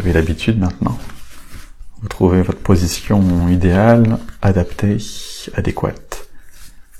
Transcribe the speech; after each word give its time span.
avez 0.00 0.14
l'habitude 0.14 0.58
maintenant. 0.58 0.98
Vous 2.00 2.08
trouvez 2.08 2.40
votre 2.40 2.60
position 2.60 3.48
idéale, 3.48 4.18
adaptée, 4.40 4.96
adéquate. 5.54 6.26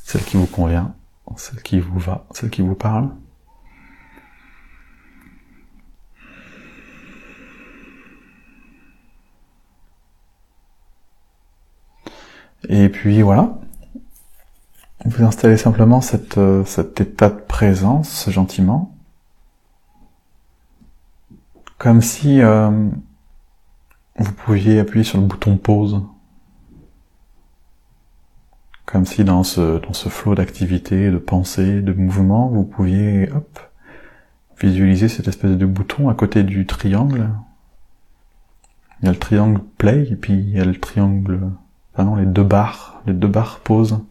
Celle 0.05 0.23
qui 0.23 0.37
vous 0.37 0.47
convient, 0.47 0.95
celle 1.37 1.63
qui 1.63 1.81
vous 1.81 1.99
va, 1.99 2.27
celle 2.33 2.51
qui 2.51 2.61
vous 2.61 2.75
parle. 2.75 3.09
Et 12.69 12.91
puis 12.91 13.23
voilà. 13.23 13.59
Vous 15.07 15.25
installez 15.25 15.57
simplement 15.57 16.03
cette, 16.03 16.37
euh, 16.37 16.67
cet 16.67 17.01
état 17.01 17.31
de 17.31 17.41
présence 17.41 18.29
gentiment. 18.29 18.95
Comme 21.81 22.03
si 22.03 22.43
euh, 22.43 22.91
vous 24.19 24.33
pouviez 24.35 24.81
appuyer 24.81 25.03
sur 25.03 25.19
le 25.19 25.25
bouton 25.27 25.57
pause. 25.57 26.03
Comme 28.85 29.07
si 29.07 29.25
dans 29.25 29.45
ce, 29.45 29.79
dans 29.79 29.95
ce 29.95 30.11
flot 30.11 30.35
d'activité, 30.35 31.11
de 31.11 31.17
pensée, 31.17 31.81
de 31.81 31.95
mouvement, 31.95 32.49
vous 32.49 32.65
pouviez, 32.65 33.33
hop, 33.33 33.59
visualiser 34.61 35.09
cette 35.09 35.27
espèce 35.27 35.57
de 35.57 35.65
bouton 35.65 36.11
à 36.11 36.15
côté 36.15 36.43
du 36.43 36.67
triangle. 36.67 37.31
Il 39.01 39.07
y 39.07 39.09
a 39.09 39.13
le 39.13 39.19
triangle 39.19 39.63
play 39.79 40.07
et 40.11 40.17
puis 40.17 40.35
il 40.35 40.51
y 40.51 40.61
a 40.61 40.67
le 40.67 40.79
triangle, 40.79 41.51
enfin 41.95 42.05
non, 42.05 42.17
les 42.17 42.27
deux 42.27 42.45
barres, 42.45 43.01
les 43.07 43.15
deux 43.15 43.27
barres 43.27 43.61
pause. 43.61 44.05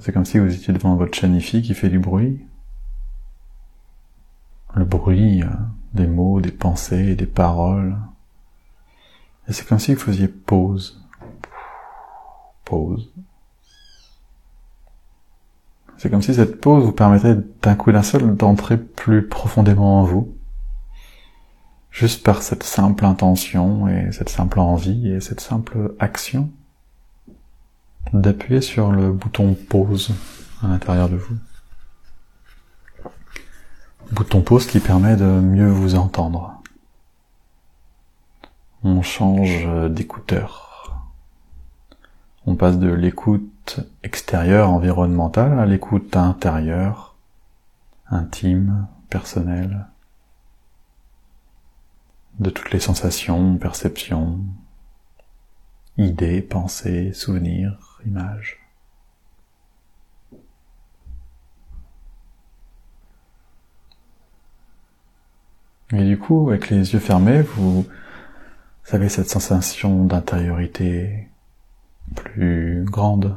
C'est 0.00 0.12
comme 0.12 0.24
si 0.24 0.38
vous 0.38 0.54
étiez 0.54 0.72
devant 0.72 0.96
votre 0.96 1.14
chaîne 1.14 1.38
qui 1.38 1.74
fait 1.74 1.90
du 1.90 1.98
bruit. 1.98 2.40
Le 4.74 4.86
bruit 4.86 5.42
euh, 5.42 5.48
des 5.94 6.06
mots, 6.06 6.40
des 6.40 6.52
pensées, 6.52 7.14
des 7.14 7.26
paroles. 7.26 7.96
Et 9.48 9.52
c'est 9.52 9.66
comme 9.66 9.78
si 9.78 9.94
vous 9.94 10.00
faisiez 10.00 10.28
pause. 10.28 11.02
Pause. 12.64 13.12
C'est 15.98 16.10
comme 16.10 16.22
si 16.22 16.34
cette 16.34 16.60
pause 16.60 16.84
vous 16.84 16.92
permettait 16.92 17.36
d'un 17.62 17.74
coup 17.74 17.92
d'un 17.92 18.02
seul 18.02 18.36
d'entrer 18.36 18.76
plus 18.76 19.28
profondément 19.28 20.00
en 20.00 20.04
vous. 20.04 20.34
Juste 21.90 22.24
par 22.24 22.42
cette 22.42 22.62
simple 22.62 23.04
intention 23.04 23.86
et 23.86 24.10
cette 24.12 24.30
simple 24.30 24.58
envie 24.58 25.08
et 25.12 25.20
cette 25.20 25.40
simple 25.40 25.94
action 25.98 26.50
d'appuyer 28.12 28.60
sur 28.60 28.90
le 28.90 29.12
bouton 29.12 29.54
pause 29.54 30.12
à 30.62 30.68
l'intérieur 30.68 31.08
de 31.08 31.16
vous. 31.16 31.36
Bouton 34.12 34.42
pause 34.42 34.66
qui 34.66 34.78
permet 34.78 35.16
de 35.16 35.24
mieux 35.24 35.70
vous 35.70 35.94
entendre. 35.94 36.60
On 38.84 39.00
change 39.00 39.66
d'écouteur. 39.88 41.08
On 42.44 42.54
passe 42.54 42.78
de 42.78 42.92
l'écoute 42.92 43.80
extérieure, 44.02 44.68
environnementale, 44.68 45.58
à 45.58 45.64
l'écoute 45.64 46.14
intérieure, 46.14 47.16
intime, 48.10 48.86
personnelle, 49.08 49.86
de 52.38 52.50
toutes 52.50 52.70
les 52.70 52.80
sensations, 52.80 53.56
perceptions, 53.56 54.40
idées, 55.96 56.42
pensées, 56.42 57.14
souvenirs, 57.14 57.98
images. 58.04 58.61
Et 65.92 66.04
du 66.04 66.18
coup, 66.18 66.48
avec 66.48 66.70
les 66.70 66.94
yeux 66.94 66.98
fermés, 66.98 67.42
vous 67.42 67.84
avez 68.90 69.08
cette 69.10 69.28
sensation 69.28 70.04
d'intériorité 70.04 71.28
plus 72.14 72.84
grande. 72.84 73.36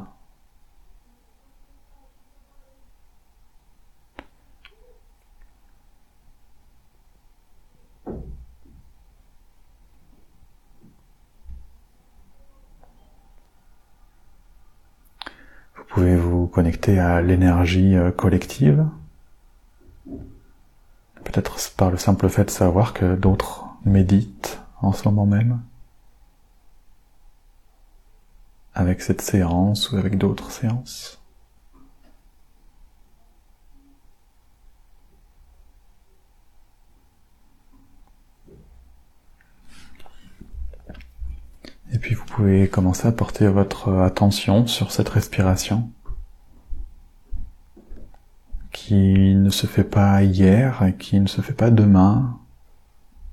Vous 15.76 15.84
pouvez 15.88 16.16
vous 16.16 16.46
connecter 16.46 16.98
à 16.98 17.20
l'énergie 17.20 17.96
euh, 17.96 18.10
collective 18.10 18.86
peut-être 21.36 21.74
par 21.76 21.90
le 21.90 21.98
simple 21.98 22.30
fait 22.30 22.46
de 22.46 22.50
savoir 22.50 22.94
que 22.94 23.14
d'autres 23.14 23.66
méditent 23.84 24.58
en 24.80 24.92
ce 24.92 25.06
moment 25.06 25.26
même, 25.26 25.60
avec 28.74 29.02
cette 29.02 29.20
séance 29.20 29.92
ou 29.92 29.96
avec 29.98 30.16
d'autres 30.16 30.50
séances. 30.50 31.20
Et 41.92 41.98
puis 41.98 42.14
vous 42.14 42.24
pouvez 42.24 42.68
commencer 42.68 43.06
à 43.08 43.12
porter 43.12 43.48
votre 43.48 43.92
attention 43.92 44.66
sur 44.66 44.90
cette 44.90 45.08
respiration 45.10 45.90
qui 48.76 49.34
ne 49.34 49.48
se 49.48 49.66
fait 49.66 49.84
pas 49.84 50.22
hier 50.22 50.82
et 50.82 50.94
qui 50.94 51.18
ne 51.18 51.26
se 51.26 51.40
fait 51.40 51.54
pas 51.54 51.70
demain, 51.70 52.38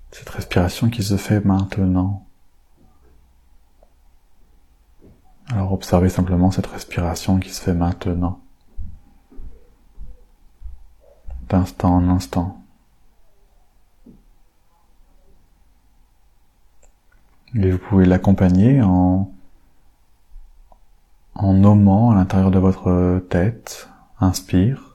cette 0.09 0.29
respiration 0.29 0.89
qui 0.89 1.03
se 1.03 1.17
fait 1.17 1.41
maintenant. 1.41 2.25
Alors 5.49 5.73
observez 5.73 6.07
simplement 6.07 6.49
cette 6.49 6.67
respiration 6.67 7.39
qui 7.39 7.49
se 7.49 7.61
fait 7.61 7.73
maintenant, 7.73 8.39
d'instant 11.49 11.97
en 11.97 12.07
instant. 12.07 12.63
Et 17.53 17.69
vous 17.69 17.79
pouvez 17.79 18.05
l'accompagner 18.05 18.81
en, 18.81 19.29
en 21.35 21.53
nommant 21.53 22.11
à 22.11 22.15
l'intérieur 22.15 22.49
de 22.49 22.59
votre 22.59 23.19
tête, 23.29 23.89
inspire, 24.21 24.92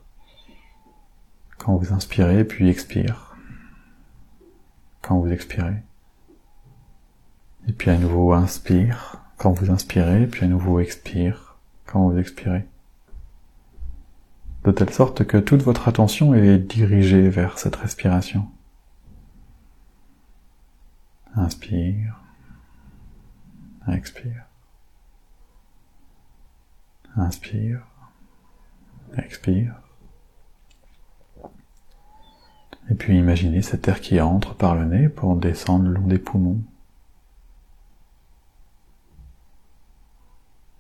quand 1.59 1.77
vous 1.77 1.93
inspirez, 1.93 2.45
puis 2.45 2.69
expire. 2.69 3.37
Quand 5.03 5.19
vous 5.19 5.31
expirez. 5.31 5.83
Et 7.67 7.73
puis 7.73 7.91
à 7.91 7.99
nouveau 7.99 8.33
inspire 8.33 9.23
quand 9.37 9.53
vous 9.53 9.71
inspirez, 9.71 10.27
puis 10.27 10.45
à 10.45 10.49
nouveau 10.49 10.81
expire 10.81 11.59
quand 11.87 12.09
vous 12.09 12.19
expirez. 12.19 12.67
De 14.65 14.73
telle 14.73 14.93
sorte 14.93 15.25
que 15.25 15.37
toute 15.37 15.63
votre 15.63 15.89
attention 15.89 16.35
est 16.35 16.59
dirigée 16.59 17.29
vers 17.29 17.59
cette 17.59 17.77
respiration. 17.77 18.49
Inspire. 21.35 22.21
Expire. 23.87 24.45
Inspire. 27.17 27.87
Expire. 29.17 29.75
Et 32.91 32.95
puis 32.95 33.19
imaginez 33.19 33.63
cet 33.63 33.87
air 33.89 34.01
qui 34.01 34.21
entre 34.21 34.55
par 34.55 34.75
le 34.75 34.85
nez 34.87 35.09
pour 35.09 35.37
descendre 35.37 35.85
le 35.85 35.95
long 35.95 36.07
des 36.07 36.19
poumons. 36.19 36.63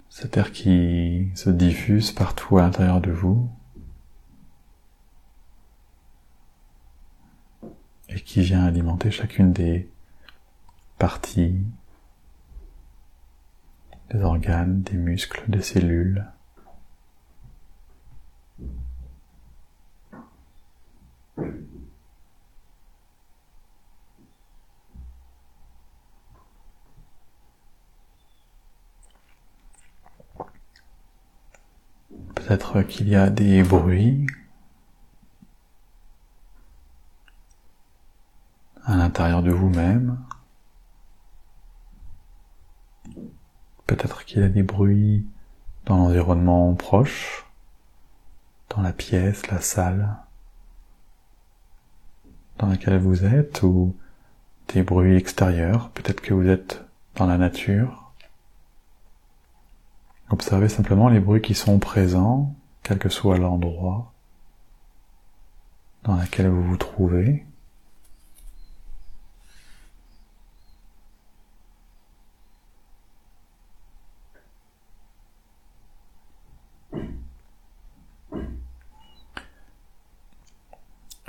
Cet 0.08 0.36
air 0.36 0.52
qui 0.52 1.30
se 1.34 1.50
diffuse 1.50 2.12
partout 2.12 2.58
à 2.58 2.62
l'intérieur 2.62 3.00
de 3.00 3.10
vous 3.10 3.48
et 8.08 8.20
qui 8.20 8.40
vient 8.40 8.64
alimenter 8.64 9.10
chacune 9.10 9.52
des 9.52 9.88
parties, 10.98 11.62
des 14.10 14.22
organes, 14.22 14.82
des 14.82 14.96
muscles, 14.96 15.44
des 15.48 15.62
cellules. 15.62 16.24
Peut-être 32.38 32.82
qu'il 32.82 33.08
y 33.08 33.16
a 33.16 33.30
des 33.30 33.64
bruits 33.64 34.26
à 38.84 38.96
l'intérieur 38.96 39.42
de 39.42 39.50
vous-même. 39.50 40.18
Peut-être 43.88 44.24
qu'il 44.24 44.40
y 44.40 44.44
a 44.44 44.48
des 44.48 44.62
bruits 44.62 45.26
dans 45.84 45.96
l'environnement 45.96 46.74
proche, 46.74 47.44
dans 48.68 48.82
la 48.82 48.92
pièce, 48.92 49.48
la 49.48 49.60
salle 49.60 50.16
dans 52.58 52.68
laquelle 52.68 52.98
vous 52.98 53.24
êtes 53.24 53.64
ou 53.64 53.96
des 54.68 54.82
bruits 54.84 55.16
extérieurs, 55.16 55.90
peut-être 55.90 56.20
que 56.20 56.34
vous 56.34 56.46
êtes 56.46 56.84
dans 57.16 57.26
la 57.26 57.36
nature. 57.36 58.07
Observez 60.30 60.68
simplement 60.68 61.08
les 61.08 61.20
bruits 61.20 61.40
qui 61.42 61.54
sont 61.54 61.78
présents, 61.78 62.54
quel 62.82 62.98
que 62.98 63.08
soit 63.08 63.38
l'endroit 63.38 64.12
dans 66.04 66.16
lequel 66.16 66.48
vous 66.48 66.62
vous 66.62 66.76
trouvez. 66.76 67.44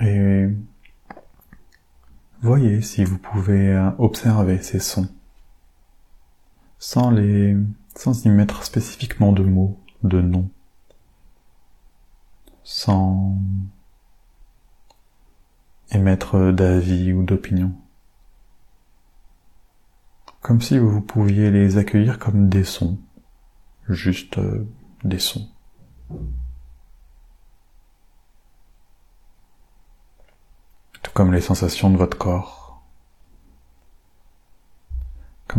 Et 0.02 0.48
voyez 2.42 2.82
si 2.82 3.04
vous 3.04 3.18
pouvez 3.18 3.92
observer 3.98 4.62
ces 4.62 4.80
sons 4.80 5.10
sans 6.80 7.12
les, 7.12 7.58
sans 8.00 8.26
y 8.26 8.30
mettre 8.30 8.64
spécifiquement 8.64 9.34
de 9.34 9.44
mots, 9.44 9.78
de 10.04 10.22
noms, 10.22 10.50
sans 12.64 13.38
émettre 15.92 16.54
d'avis 16.54 17.12
ou 17.12 17.24
d'opinion. 17.24 17.74
Comme 20.40 20.62
si 20.62 20.78
vous 20.78 21.02
pouviez 21.02 21.52
les 21.52 21.78
accueillir 21.78 22.20
comme 22.20 22.48
des 22.48 22.64
sons, 22.64 22.98
juste 23.90 24.38
euh, 24.38 24.66
des 25.04 25.20
sons. 25.20 25.50
comme 31.14 31.34
les 31.34 31.42
sensations 31.42 31.90
de 31.90 31.98
votre 31.98 32.18
corps. 32.18 32.69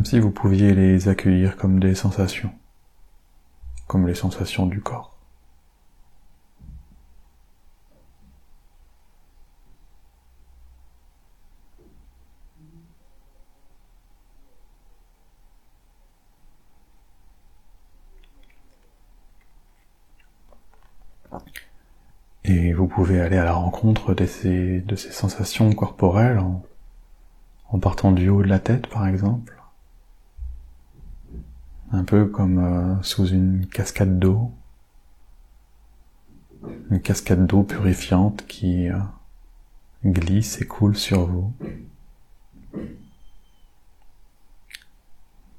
Comme 0.00 0.06
si 0.06 0.18
vous 0.18 0.30
pouviez 0.30 0.72
les 0.74 1.08
accueillir 1.08 1.58
comme 1.58 1.78
des 1.78 1.94
sensations, 1.94 2.50
comme 3.86 4.06
les 4.06 4.14
sensations 4.14 4.64
du 4.64 4.80
corps. 4.80 5.14
Et 22.44 22.72
vous 22.72 22.86
pouvez 22.86 23.20
aller 23.20 23.36
à 23.36 23.44
la 23.44 23.52
rencontre 23.52 24.14
de 24.14 24.24
ces, 24.24 24.80
de 24.80 24.96
ces 24.96 25.12
sensations 25.12 25.70
corporelles 25.74 26.38
en, 26.38 26.62
en 27.68 27.78
partant 27.78 28.12
du 28.12 28.30
haut 28.30 28.42
de 28.42 28.48
la 28.48 28.60
tête, 28.60 28.86
par 28.86 29.06
exemple. 29.06 29.59
Un 31.92 32.04
peu 32.04 32.26
comme 32.26 32.58
euh, 32.58 33.02
sous 33.02 33.26
une 33.26 33.66
cascade 33.66 34.18
d'eau. 34.18 34.52
Une 36.90 37.00
cascade 37.00 37.46
d'eau 37.46 37.62
purifiante 37.62 38.46
qui 38.46 38.88
euh, 38.88 38.98
glisse 40.04 40.60
et 40.60 40.66
coule 40.66 40.96
sur 40.96 41.26
vous. 41.26 41.52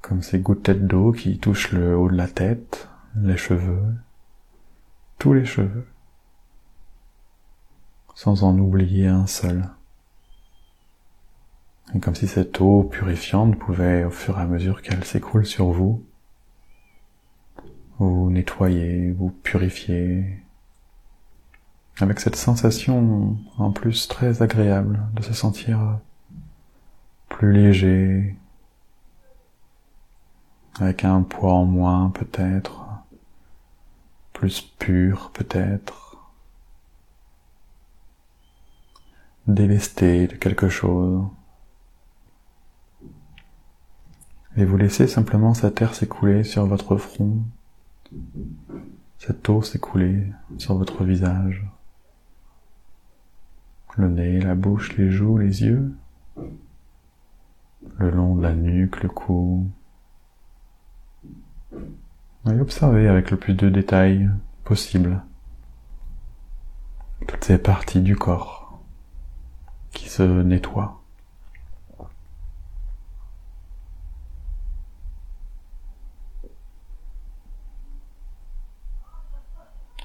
Comme 0.00 0.22
ces 0.22 0.38
gouttelettes 0.38 0.86
d'eau 0.86 1.12
qui 1.12 1.38
touchent 1.38 1.72
le 1.72 1.96
haut 1.96 2.10
de 2.10 2.16
la 2.16 2.28
tête, 2.28 2.88
les 3.16 3.36
cheveux, 3.36 3.94
tous 5.18 5.32
les 5.34 5.44
cheveux 5.44 5.86
sans 8.14 8.44
en 8.44 8.58
oublier 8.58 9.06
un 9.06 9.26
seul. 9.26 9.68
Et 11.94 12.00
comme 12.00 12.14
si 12.14 12.26
cette 12.26 12.60
eau 12.60 12.84
purifiante 12.84 13.58
pouvait, 13.58 14.04
au 14.04 14.10
fur 14.10 14.38
et 14.38 14.42
à 14.42 14.46
mesure 14.46 14.82
qu'elle 14.82 15.04
s'écoule 15.04 15.46
sur 15.46 15.70
vous, 15.70 16.04
vous 18.08 18.30
nettoyer, 18.30 19.12
vous 19.12 19.30
purifier, 19.30 20.42
avec 22.00 22.20
cette 22.20 22.36
sensation 22.36 23.36
en 23.58 23.70
plus 23.70 24.08
très 24.08 24.42
agréable 24.42 25.00
de 25.14 25.22
se 25.22 25.32
sentir 25.32 25.98
plus 27.28 27.52
léger, 27.52 28.36
avec 30.78 31.04
un 31.04 31.22
poids 31.22 31.54
en 31.54 31.64
moins 31.64 32.10
peut-être, 32.10 32.86
plus 34.32 34.60
pur 34.60 35.30
peut-être, 35.32 36.18
délesté 39.46 40.26
de 40.26 40.36
quelque 40.36 40.68
chose. 40.68 41.24
Et 44.56 44.64
vous 44.64 44.76
laissez 44.76 45.06
simplement 45.06 45.54
cette 45.54 45.80
air 45.80 45.94
s'écouler 45.94 46.44
sur 46.44 46.66
votre 46.66 46.96
front, 46.96 47.42
cette 49.18 49.48
eau 49.48 49.62
s'écouler 49.62 50.26
sur 50.58 50.76
votre 50.76 51.04
visage, 51.04 51.64
le 53.96 54.08
nez, 54.08 54.40
la 54.40 54.54
bouche, 54.54 54.96
les 54.96 55.10
joues, 55.10 55.38
les 55.38 55.62
yeux, 55.64 55.92
le 57.98 58.10
long 58.10 58.36
de 58.36 58.42
la 58.42 58.54
nuque, 58.54 59.02
le 59.02 59.08
cou. 59.08 59.70
Et 62.46 62.60
observez 62.60 63.06
avec 63.08 63.30
le 63.30 63.36
plus 63.36 63.54
de 63.54 63.68
détails 63.68 64.28
possible 64.64 65.22
toutes 67.28 67.44
ces 67.44 67.58
parties 67.58 68.00
du 68.00 68.16
corps 68.16 68.82
qui 69.92 70.08
se 70.08 70.22
nettoie. 70.22 71.01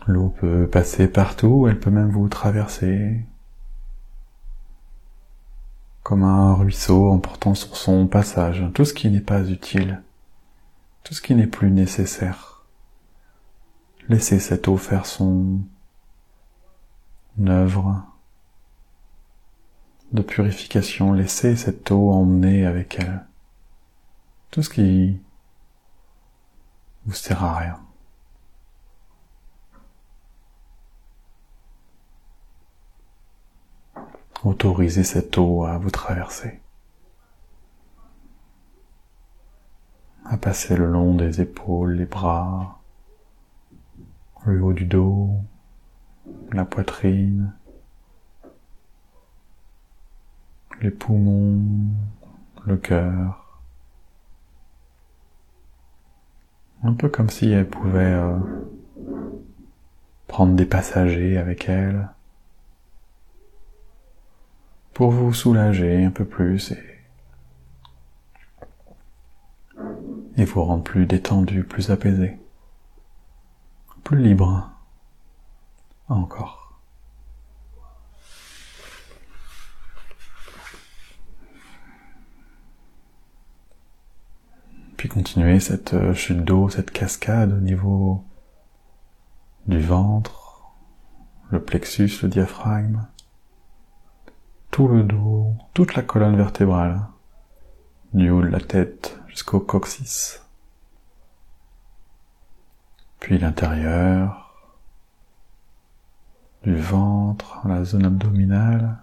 L'eau 0.07 0.29
peut 0.29 0.69
passer 0.69 1.09
partout, 1.09 1.67
elle 1.67 1.79
peut 1.79 1.91
même 1.91 2.09
vous 2.09 2.29
traverser 2.29 3.25
comme 6.01 6.23
un 6.23 6.53
ruisseau 6.53 7.11
en 7.11 7.19
portant 7.19 7.53
sur 7.53 7.75
son 7.75 8.07
passage 8.07 8.63
tout 8.73 8.85
ce 8.85 8.93
qui 8.93 9.09
n'est 9.09 9.19
pas 9.19 9.43
utile, 9.49 10.01
tout 11.03 11.13
ce 11.13 11.21
qui 11.21 11.35
n'est 11.35 11.47
plus 11.47 11.69
nécessaire. 11.69 12.63
Laissez 14.07 14.39
cette 14.39 14.69
eau 14.69 14.77
faire 14.77 15.05
son 15.05 15.59
œuvre 17.45 18.05
de 20.13 20.21
purification, 20.21 21.11
laissez 21.11 21.57
cette 21.57 21.91
eau 21.91 22.11
emmener 22.11 22.65
avec 22.65 22.97
elle. 22.99 23.25
Tout 24.51 24.63
ce 24.63 24.69
qui 24.69 25.19
vous 27.05 27.13
sert 27.13 27.43
à 27.43 27.57
rien. 27.57 27.86
Autorisez 34.43 35.03
cette 35.03 35.35
eau 35.39 35.65
à 35.65 35.79
vous 35.79 35.89
traverser, 35.89 36.61
à 40.25 40.37
passer 40.37 40.75
le 40.75 40.85
long 40.85 41.15
des 41.15 41.41
épaules, 41.41 41.93
les 41.93 42.05
bras, 42.05 42.79
le 44.45 44.61
haut 44.61 44.73
du 44.73 44.85
dos, 44.85 45.31
la 46.51 46.65
poitrine, 46.65 47.53
les 50.81 50.91
poumons, 50.91 51.63
le 52.65 52.77
cœur. 52.77 53.59
Un 56.83 56.93
peu 56.93 57.09
comme 57.09 57.31
si 57.31 57.49
elle 57.49 57.67
pouvait 57.67 58.13
euh, 58.13 58.37
prendre 60.27 60.55
des 60.55 60.67
passagers 60.67 61.39
avec 61.39 61.67
elle 61.67 62.09
pour 64.97 65.11
vous 65.11 65.31
soulager 65.31 66.03
un 66.03 66.09
peu 66.09 66.25
plus 66.25 66.73
et, 70.35 70.43
vous 70.43 70.63
rendre 70.63 70.83
plus 70.83 71.05
détendu, 71.05 71.63
plus 71.63 71.91
apaisé, 71.91 72.35
plus 74.03 74.17
libre 74.17 74.71
encore. 76.07 76.81
Puis 84.97 85.09
continuer 85.09 85.59
cette 85.59 85.93
euh, 85.93 86.15
chute 86.15 86.43
d'eau, 86.43 86.69
cette 86.69 86.89
cascade 86.89 87.53
au 87.53 87.59
niveau 87.59 88.25
du 89.67 89.79
ventre, 89.79 90.71
le 91.51 91.61
plexus, 91.61 92.09
le 92.23 92.29
diaphragme, 92.29 93.05
tout 94.77 94.87
le 94.87 95.01
dos, 95.01 95.55
toute 95.73 95.95
la 95.95 96.03
colonne 96.03 96.35
vertébrale, 96.35 97.01
du 98.13 98.29
haut 98.29 98.43
de 98.43 98.47
la 98.49 98.59
tête 98.59 99.19
jusqu'au 99.27 99.59
coccyx, 99.59 100.45
puis 103.19 103.39
l'intérieur, 103.39 104.69
du 106.61 106.75
ventre, 106.75 107.59
la 107.67 107.83
zone 107.83 108.05
abdominale, 108.05 108.99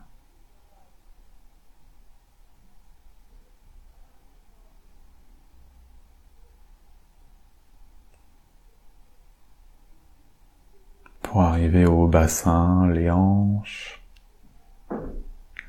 pour 11.20 11.42
arriver 11.42 11.84
au 11.84 12.06
bassin, 12.06 12.86
les 12.92 13.10
hanches, 13.10 14.03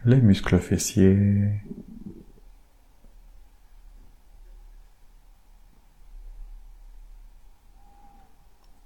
les 0.06 0.22
muscles 0.22 0.60
fessiers, 0.60 1.50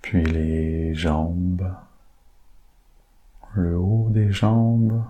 puis 0.02 0.24
les 0.24 0.96
jambes, 0.96 1.76
le 3.54 3.78
haut 3.78 4.10
des 4.12 4.32
jambes, 4.32 5.04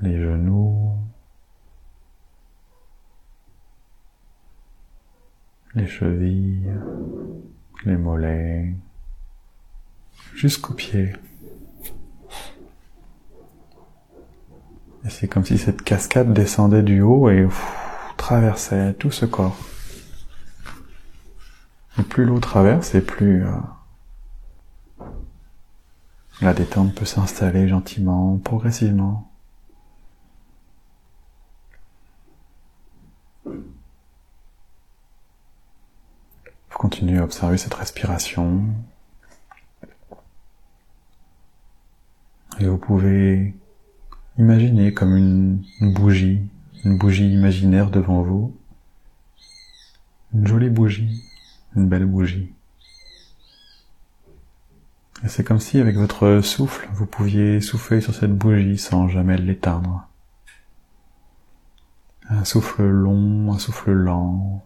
les 0.00 0.18
genoux, 0.18 0.96
les 5.74 5.86
chevilles, 5.86 6.72
les 7.84 7.96
mollets, 7.98 8.74
jusqu'aux 10.34 10.72
pieds. 10.72 11.12
Et 15.04 15.10
c'est 15.10 15.28
comme 15.28 15.44
si 15.44 15.58
cette 15.58 15.82
cascade 15.82 16.32
descendait 16.32 16.82
du 16.82 17.00
haut 17.02 17.30
et 17.30 17.46
traversait 18.16 18.94
tout 18.94 19.10
ce 19.10 19.26
corps. 19.26 19.56
Et 21.98 22.02
plus 22.02 22.24
l'eau 22.24 22.38
traverse, 22.40 22.94
et 22.94 23.00
plus 23.00 23.44
euh, 23.44 23.50
la 26.40 26.54
détente 26.54 26.94
peut 26.94 27.04
s'installer 27.04 27.68
gentiment, 27.68 28.38
progressivement. 28.38 29.28
Vous 33.44 33.58
continuez 36.70 37.18
à 37.18 37.24
observer 37.24 37.58
cette 37.58 37.74
respiration. 37.74 38.62
Et 42.60 42.66
vous 42.66 42.78
pouvez 42.78 43.54
imaginer 44.38 44.94
comme 44.94 45.16
une 45.16 45.62
bougie, 45.80 46.40
une 46.84 46.96
bougie 46.96 47.32
imaginaire 47.32 47.90
devant 47.90 48.22
vous. 48.22 48.56
Une 50.34 50.46
jolie 50.46 50.70
bougie 50.70 51.22
une 51.76 51.88
belle 51.88 52.06
bougie. 52.06 52.52
Et 55.24 55.28
c'est 55.28 55.44
comme 55.44 55.60
si 55.60 55.78
avec 55.78 55.96
votre 55.96 56.40
souffle, 56.42 56.88
vous 56.92 57.06
pouviez 57.06 57.60
souffler 57.60 58.00
sur 58.00 58.14
cette 58.14 58.36
bougie 58.36 58.78
sans 58.78 59.08
jamais 59.08 59.36
l'éteindre. 59.36 60.06
Un 62.28 62.44
souffle 62.44 62.84
long, 62.84 63.52
un 63.52 63.58
souffle 63.58 63.92
lent. 63.92 64.64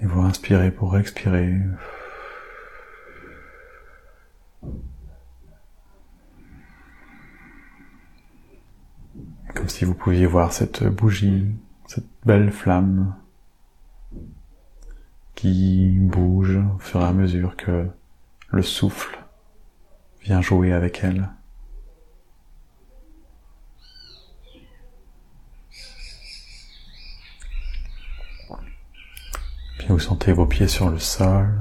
Et 0.00 0.06
vous 0.06 0.20
inspirez 0.22 0.70
pour 0.70 0.98
expirer. 0.98 1.54
Comme 9.54 9.68
si 9.68 9.84
vous 9.84 9.94
pouviez 9.94 10.26
voir 10.26 10.52
cette 10.52 10.84
bougie, 10.84 11.54
cette 11.86 12.08
belle 12.24 12.52
flamme 12.52 13.14
qui 15.34 15.96
bouge 15.98 16.56
au 16.56 16.78
fur 16.78 17.00
et 17.00 17.04
à 17.04 17.12
mesure 17.12 17.56
que 17.56 17.86
le 18.50 18.62
souffle 18.62 19.18
vient 20.22 20.40
jouer 20.40 20.72
avec 20.72 21.04
elle. 21.04 21.28
Vous 29.88 30.00
sentez 30.00 30.32
vos 30.32 30.46
pieds 30.46 30.68
sur 30.68 30.90
le 30.90 30.98
sol. 30.98 31.58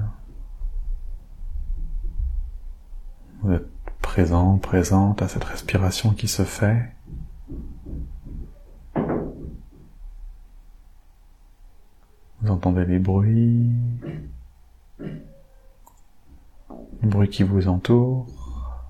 Vous 3.42 3.54
êtes 3.54 3.70
présent, 4.02 4.58
présente 4.58 5.22
à 5.22 5.28
cette 5.28 5.44
respiration 5.44 6.12
qui 6.12 6.28
se 6.28 6.44
fait. 6.44 6.92
Vous 12.42 12.52
entendez 12.52 12.84
les 12.86 13.00
bruits, 13.00 13.72
les 15.00 15.18
bruits 17.04 17.30
qui 17.30 17.44
vous 17.44 17.68
entourent, 17.68 18.84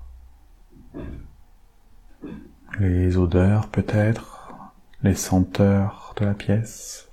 les 2.80 3.16
odeurs 3.16 3.68
peut-être, 3.68 4.50
les 5.02 5.14
senteurs 5.14 6.14
de 6.16 6.24
la 6.24 6.34
pièce. 6.34 7.05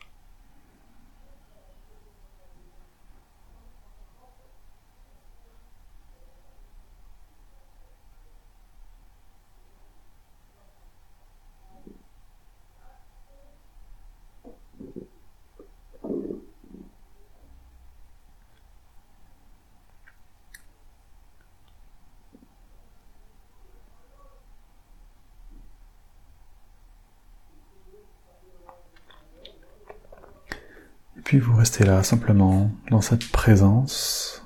Vous 31.39 31.55
restez 31.55 31.83
là 31.83 32.03
simplement 32.03 32.71
dans 32.89 33.01
cette 33.01 33.31
présence, 33.31 34.45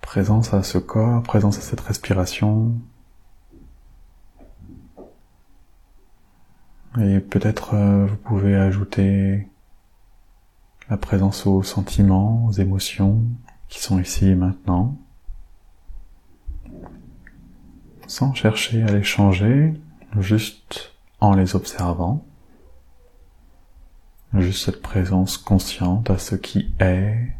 présence 0.00 0.54
à 0.54 0.62
ce 0.62 0.78
corps, 0.78 1.22
présence 1.22 1.58
à 1.58 1.60
cette 1.60 1.80
respiration. 1.80 2.74
Et 7.00 7.20
peut-être 7.20 7.74
euh, 7.74 8.06
vous 8.06 8.16
pouvez 8.16 8.56
ajouter 8.56 9.48
la 10.88 10.96
présence 10.96 11.46
aux 11.46 11.62
sentiments, 11.62 12.46
aux 12.46 12.52
émotions 12.52 13.22
qui 13.68 13.80
sont 13.80 14.00
ici 14.00 14.28
et 14.28 14.34
maintenant, 14.34 14.98
sans 18.06 18.34
chercher 18.34 18.82
à 18.82 18.92
les 18.92 19.04
changer, 19.04 19.72
juste 20.18 20.94
en 21.20 21.34
les 21.34 21.54
observant 21.54 22.24
juste 24.34 24.64
cette 24.64 24.82
présence 24.82 25.36
consciente 25.38 26.10
à 26.10 26.18
ce 26.18 26.36
qui 26.36 26.72
est, 26.78 27.36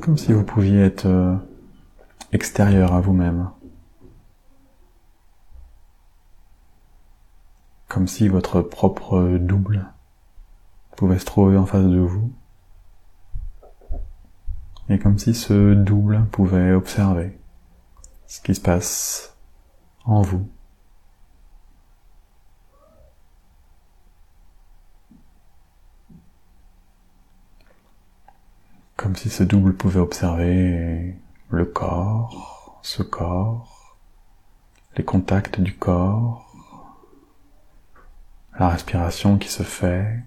comme 0.00 0.16
si 0.16 0.32
vous 0.32 0.44
pouviez 0.44 0.82
être 0.82 1.06
euh, 1.06 1.36
extérieur 2.32 2.94
à 2.94 3.00
vous-même, 3.00 3.50
comme 7.88 8.06
si 8.06 8.28
votre 8.28 8.60
propre 8.60 9.38
double 9.38 9.86
pouvait 10.96 11.18
se 11.18 11.24
trouver 11.24 11.56
en 11.56 11.66
face 11.66 11.86
de 11.86 11.98
vous, 11.98 12.32
et 14.88 14.98
comme 14.98 15.18
si 15.18 15.34
ce 15.34 15.74
double 15.74 16.24
pouvait 16.30 16.72
observer 16.72 17.38
ce 18.26 18.40
qui 18.40 18.54
se 18.54 18.60
passe 18.60 19.36
en 20.04 20.22
vous. 20.22 20.48
Comme 29.08 29.16
si 29.16 29.30
ce 29.30 29.42
double 29.42 29.72
pouvait 29.72 30.00
observer 30.00 31.16
le 31.48 31.64
corps, 31.64 32.78
ce 32.82 33.02
corps, 33.02 33.96
les 34.98 35.02
contacts 35.02 35.58
du 35.62 35.74
corps, 35.74 36.54
la 38.60 38.68
respiration 38.68 39.38
qui 39.38 39.48
se 39.48 39.62
fait, 39.62 40.22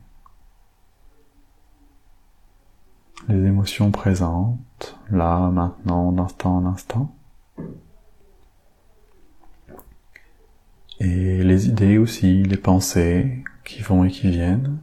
les 3.27 3.45
émotions 3.45 3.91
présentes, 3.91 4.97
là, 5.11 5.51
maintenant, 5.51 6.11
d'instant 6.11 6.57
en 6.57 6.65
instant, 6.65 7.15
et 10.99 11.43
les 11.43 11.67
idées 11.67 11.99
aussi, 11.99 12.41
les 12.41 12.57
pensées 12.57 13.43
qui 13.63 13.83
vont 13.83 14.05
et 14.05 14.09
qui 14.09 14.31
viennent. 14.31 14.81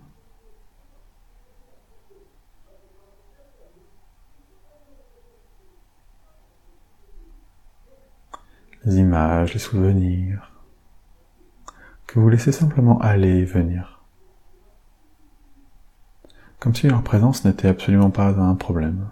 Les 8.85 8.97
images, 8.97 9.53
les 9.55 9.59
souvenirs, 9.59 10.53
que 12.07 12.19
vous 12.19 12.29
laissez 12.29 12.53
simplement 12.53 12.99
aller 13.01 13.39
et 13.39 13.45
venir. 13.45 14.03
Comme 16.59 16.75
si 16.75 16.89
leur 16.89 17.03
présence 17.03 17.45
n'était 17.45 17.69
absolument 17.69 18.11
pas 18.11 18.29
un 18.29 18.55
problème. 18.55 19.11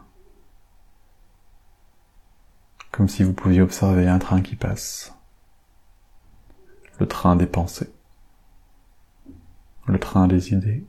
Comme 2.91 3.09
si 3.09 3.23
vous 3.23 3.35
pouviez 3.35 3.61
observer 3.61 4.09
un 4.09 4.19
train 4.19 4.43
qui 4.43 4.57
passe. 4.57 5.13
le 6.99 7.07
train 7.07 7.37
des 7.37 7.47
pensées, 7.47 7.93
le 9.87 9.99
train 10.01 10.27
des 10.27 10.55
idées, 10.55 10.87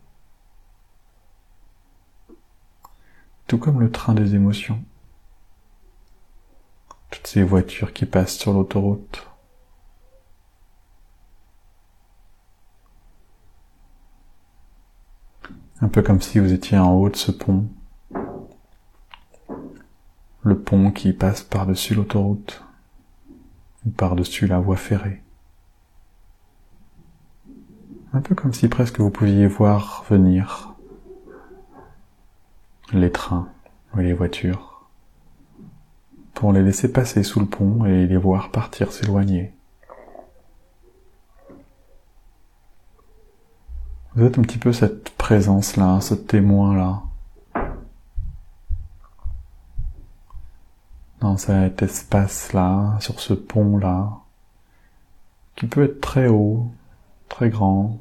tout 3.47 3.57
comme 3.57 3.81
le 3.81 3.91
train 3.91 4.13
des 4.13 4.33
émotions, 4.35 4.81
toutes 7.09 7.27
ces 7.27 7.43
voitures 7.43 7.93
qui 7.93 8.05
passent 8.05 8.37
sur 8.37 8.53
l'autoroute. 8.53 9.27
Un 15.79 15.89
peu 15.89 16.01
comme 16.01 16.21
si 16.21 16.39
vous 16.39 16.53
étiez 16.53 16.77
en 16.77 16.93
haut 16.93 17.09
de 17.09 17.15
ce 17.15 17.31
pont, 17.31 17.67
le 20.41 20.59
pont 20.59 20.91
qui 20.91 21.13
passe 21.13 21.43
par-dessus 21.43 21.93
l'autoroute, 21.93 22.63
ou 23.85 23.89
par-dessus 23.91 24.47
la 24.47 24.59
voie 24.59 24.77
ferrée. 24.77 25.21
Un 28.13 28.21
peu 28.21 28.33
comme 28.33 28.53
si 28.53 28.67
presque 28.67 28.99
vous 28.99 29.11
pouviez 29.11 29.47
voir 29.47 30.03
venir 30.09 30.73
les 32.91 33.11
trains 33.11 33.49
ou 33.93 33.99
les 33.99 34.13
voitures 34.13 34.66
pour 36.37 36.53
les 36.53 36.61
laisser 36.61 36.93
passer 36.93 37.23
sous 37.23 37.39
le 37.39 37.47
pont 37.47 37.83
et 37.85 38.05
les 38.05 38.15
voir 38.15 38.51
partir 38.51 38.91
s'éloigner. 38.91 39.53
Vous 44.13 44.23
êtes 44.23 44.37
un 44.37 44.43
petit 44.43 44.59
peu 44.59 44.71
cette 44.71 45.09
présence-là, 45.17 45.99
ce 45.99 46.13
témoin-là, 46.13 47.01
dans 51.21 51.37
cet 51.37 51.81
espace-là, 51.81 52.97
sur 52.99 53.19
ce 53.19 53.33
pont-là, 53.33 54.19
qui 55.55 55.65
peut 55.65 55.85
être 55.85 56.01
très 56.01 56.27
haut, 56.27 56.67
très 57.29 57.49
grand. 57.49 57.97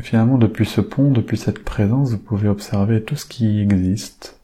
Finalement, 0.00 0.36
depuis 0.36 0.66
ce 0.66 0.82
pont, 0.82 1.10
depuis 1.10 1.38
cette 1.38 1.64
présence, 1.64 2.10
vous 2.10 2.18
pouvez 2.18 2.50
observer 2.50 3.02
tout 3.02 3.16
ce 3.16 3.24
qui 3.24 3.60
existe, 3.60 4.39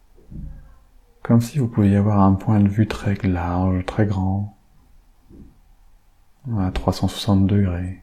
comme 1.27 1.41
si 1.41 1.59
vous 1.59 1.67
pouviez 1.67 1.97
avoir 1.97 2.21
un 2.21 2.35
point 2.35 2.61
de 2.61 2.69
vue 2.69 2.87
très 2.87 3.17
large, 3.25 3.85
très 3.85 4.07
grand, 4.07 4.57
à 6.57 6.71
360 6.71 7.49
degrés 7.49 8.01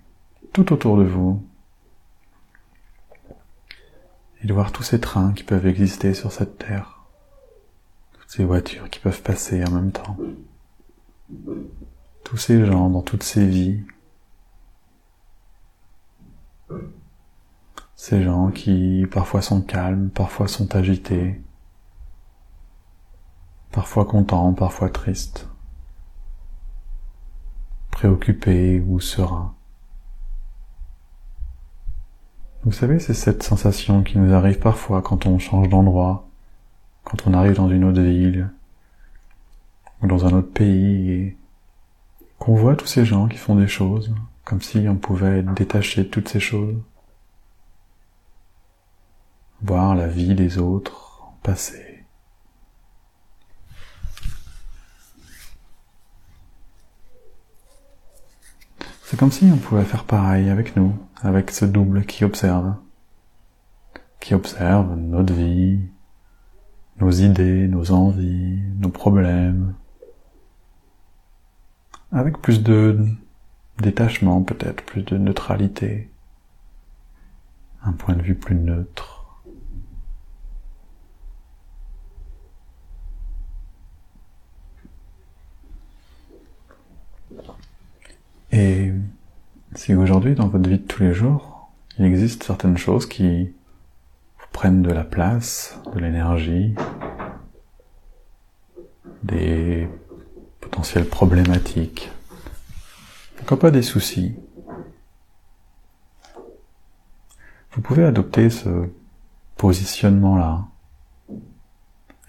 tout 0.51 0.74
autour 0.74 0.98
de 0.98 1.06
vous. 1.06 1.42
Et 4.42 4.48
de 4.48 4.53
voir 4.53 4.74
tous 4.74 4.84
ces 4.84 5.00
trains 5.00 5.32
qui 5.32 5.46
peuvent 5.46 5.65
exister 5.65 6.13
sur 6.13 6.34
cette 6.34 6.58
terre, 6.58 7.06
toutes 8.12 8.30
ces 8.30 8.44
voitures 8.44 8.89
qui 8.89 9.00
peuvent 9.00 9.22
passer 9.22 9.63
en 9.63 9.72
même 9.72 9.94
temps, 9.94 10.18
tous 12.25 12.36
ces 12.36 12.65
gens 12.65 12.89
dans 12.89 13.03
toutes 13.03 13.24
ces 13.24 13.48
vies, 13.48 13.86
ces 17.96 18.22
gens 18.22 18.51
qui 18.51 19.08
parfois 19.10 19.42
sont 19.42 19.62
calmes, 19.62 20.10
parfois 20.10 20.50
sont 20.50 20.75
agités, 20.75 21.42
parfois 23.83 24.05
contents, 24.05 24.53
parfois 24.53 24.89
tristes, 24.89 25.49
préoccupés 27.91 28.79
ou 28.79 29.01
sereins. 29.01 29.53
Vous 32.63 32.71
savez, 32.71 32.97
c'est 32.99 33.13
cette 33.13 33.43
sensation 33.43 34.01
qui 34.01 34.17
nous 34.17 34.33
arrive 34.33 34.59
parfois 34.59 35.01
quand 35.01 35.25
on 35.25 35.37
change 35.37 35.67
d'endroit, 35.67 36.29
quand 37.03 37.27
on 37.27 37.33
arrive 37.33 37.55
dans 37.55 37.67
une 37.67 37.83
autre 37.83 38.01
ville 38.01 38.50
ou 40.01 40.07
dans 40.07 40.25
un 40.25 40.31
autre 40.31 40.53
pays 40.53 41.11
et 41.11 41.37
qu'on 42.39 42.55
voit 42.55 42.77
tous 42.77 42.87
ces 42.87 43.03
gens 43.03 43.27
qui 43.27 43.37
font 43.37 43.55
des 43.55 43.67
choses, 43.67 44.15
comme 44.46 44.61
si 44.61 44.87
on 44.87 44.96
pouvait 44.96 45.39
être 45.39 45.53
détaché 45.55 46.05
de 46.05 46.09
toutes 46.09 46.29
ces 46.29 46.39
choses. 46.39 46.77
Voir 49.61 49.93
la 49.93 50.07
vie 50.07 50.35
des 50.35 50.57
autres 50.57 51.25
passer. 51.43 51.93
C'est 59.13 59.19
comme 59.19 59.31
si 59.31 59.45
on 59.53 59.57
pouvait 59.57 59.85
faire 59.85 60.05
pareil 60.05 60.49
avec 60.49 60.75
nous 60.75 60.97
avec 61.21 61.51
ce 61.51 61.65
double 61.65 62.03
qui 62.03 62.25
observe, 62.25 62.73
qui 64.19 64.33
observe 64.33 64.95
notre 64.97 65.35
vie, 65.35 65.81
nos 66.99 67.11
idées, 67.11 67.67
nos 67.67 67.91
envies, 67.91 68.59
nos 68.79 68.89
problèmes, 68.89 69.75
avec 72.11 72.41
plus 72.41 72.63
de 72.63 73.05
détachement 73.77 74.41
peut-être, 74.41 74.83
plus 74.83 75.03
de 75.03 75.15
neutralité, 75.15 76.09
un 77.83 77.91
point 77.91 78.15
de 78.15 78.23
vue 78.23 78.33
plus 78.33 78.55
neutre. 78.55 79.43
Et 88.51 88.93
si 89.83 89.96
aujourd'hui, 89.96 90.33
dans 90.33 90.48
votre 90.48 90.69
vie 90.69 90.79
de 90.79 90.87
tous 90.87 91.03
les 91.03 91.13
jours, 91.13 91.69
il 92.00 92.05
existe 92.05 92.43
certaines 92.43 92.77
choses 92.77 93.05
qui 93.05 93.48
vous 93.48 94.46
prennent 94.53 94.81
de 94.81 94.93
la 94.93 95.03
place, 95.03 95.77
de 95.93 96.00
l'énergie, 96.00 96.74
des 99.24 99.89
potentielles 100.61 101.03
problématiques, 101.05 102.09
pourquoi 103.35 103.59
pas 103.59 103.72
des 103.72 103.81
soucis, 103.81 104.35
vous 107.74 107.81
pouvez 107.81 108.05
adopter 108.05 108.50
ce 108.50 108.87
positionnement-là 109.57 110.65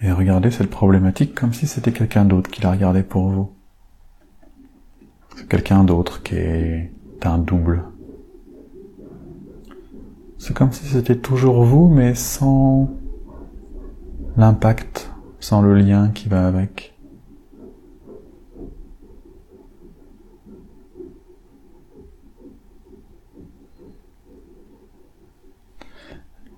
et 0.01 0.11
regarder 0.11 0.51
cette 0.51 0.69
problématique 0.69 1.33
comme 1.33 1.53
si 1.53 1.67
c'était 1.67 1.93
quelqu'un 1.93 2.25
d'autre 2.25 2.51
qui 2.51 2.61
la 2.61 2.71
regardait 2.71 3.03
pour 3.03 3.29
vous. 3.29 3.55
C'est 5.37 5.47
quelqu'un 5.47 5.85
d'autre 5.85 6.21
qui 6.21 6.35
est 6.35 6.91
un 7.25 7.37
double. 7.37 7.83
C'est 10.37 10.53
comme 10.53 10.71
si 10.71 10.85
c'était 10.85 11.17
toujours 11.17 11.63
vous, 11.63 11.87
mais 11.87 12.13
sans 12.13 12.89
l'impact, 14.37 15.11
sans 15.39 15.61
le 15.61 15.75
lien 15.75 16.09
qui 16.09 16.29
va 16.29 16.47
avec. 16.47 16.93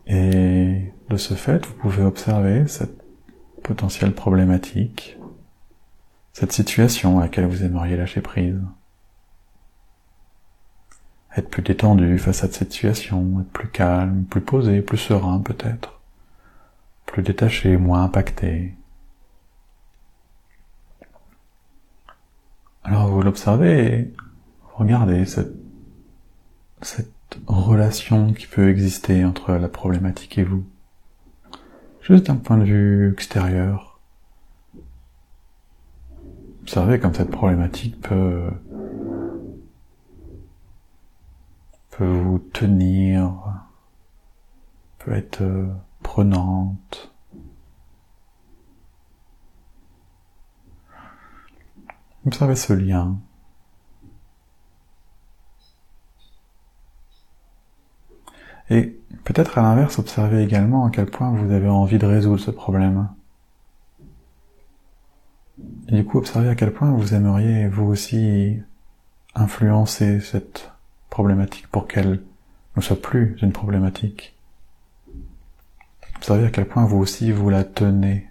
Et 0.06 0.93
de 1.10 1.17
ce 1.17 1.34
fait, 1.34 1.65
vous 1.65 1.73
pouvez 1.75 2.03
observer 2.03 2.67
cette 2.67 3.03
potentielle 3.63 4.13
problématique, 4.13 5.17
cette 6.34 6.51
situation 6.51 7.19
à 7.19 7.23
laquelle 7.23 7.45
vous 7.45 7.63
aimeriez 7.63 7.97
lâcher 7.97 8.21
prise 8.21 8.62
être 11.38 11.50
plus 11.50 11.62
détendu 11.62 12.17
face 12.17 12.43
à 12.43 12.52
cette 12.52 12.73
situation, 12.73 13.41
être 13.41 13.52
plus 13.52 13.69
calme, 13.69 14.26
plus 14.26 14.41
posé, 14.41 14.82
plus 14.82 14.97
serein 14.97 15.39
peut-être, 15.39 16.00
plus 17.06 17.21
détaché, 17.21 17.78
moins 17.78 18.04
impacté. 18.04 18.73
Alors 22.84 23.08
vous 23.10 23.21
l'observez 23.21 24.13
regardez 24.78 25.26
cette, 25.26 25.54
cette 26.82 27.39
relation 27.47 28.34
qui 28.34 28.47
peut 28.47 28.69
exister 28.69 29.26
entre 29.26 29.54
la 29.54 29.67
problématique 29.67 30.38
et 30.38 30.43
vous. 30.43 30.65
Juste 32.02 32.28
d'un 32.28 32.36
point 32.36 32.58
de 32.58 32.63
vue 32.63 33.12
extérieur. 33.12 34.00
Observez 36.62 37.00
comme 37.00 37.13
cette 37.13 37.32
problématique 37.32 38.00
peut 38.02 38.50
peut 41.97 42.05
vous 42.05 42.38
tenir, 42.38 43.33
peut 44.99 45.13
être 45.13 45.41
euh, 45.41 45.67
prenante. 46.03 47.12
Observez 52.27 52.55
ce 52.55 52.73
lien. 52.73 53.17
Et 58.69 58.99
peut-être 59.23 59.57
à 59.57 59.62
l'inverse, 59.63 59.97
observez 59.97 60.43
également 60.43 60.86
à 60.86 60.91
quel 60.91 61.07
point 61.07 61.31
vous 61.31 61.51
avez 61.51 61.69
envie 61.69 61.97
de 61.97 62.05
résoudre 62.05 62.39
ce 62.39 62.51
problème. 62.51 63.10
Et 65.88 65.95
du 65.95 66.05
coup, 66.05 66.19
observez 66.19 66.49
à 66.49 66.55
quel 66.55 66.73
point 66.73 66.91
vous 66.91 67.15
aimeriez 67.15 67.67
vous 67.67 67.86
aussi 67.86 68.60
influencer 69.33 70.19
cette 70.19 70.71
problématique 71.10 71.67
pour 71.67 71.88
qu'elle 71.88 72.24
ne 72.76 72.82
soit 72.82 73.02
plus 73.02 73.38
une 73.41 73.52
problématique. 73.52 74.38
Vous 75.08 76.24
savez 76.24 76.46
à 76.46 76.50
quel 76.50 76.67
point 76.67 76.86
vous 76.86 76.98
aussi 76.98 77.32
vous 77.32 77.50
la 77.50 77.63
tenez. 77.63 78.28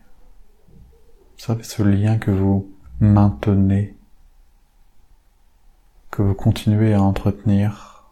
Vous 1.39 1.45
savez 1.45 1.63
ce 1.63 1.83
lien 1.83 2.19
que 2.19 2.31
vous 2.31 2.73
maintenez 3.01 3.97
que 6.17 6.23
vous 6.23 6.35
continuez 6.35 6.95
à 6.95 7.03
entretenir. 7.03 8.05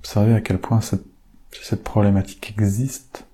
Observez 0.00 0.34
à 0.34 0.40
quel 0.40 0.60
point 0.60 0.80
cette, 0.80 1.06
cette 1.52 1.84
problématique 1.84 2.52
existe. 2.58 3.28